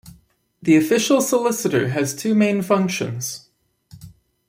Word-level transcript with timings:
The 0.63 0.75
Official 0.77 1.21
Solicitor 1.21 1.89
has 1.89 2.15
two 2.15 2.33
main 2.33 2.63
functions. 2.63 3.49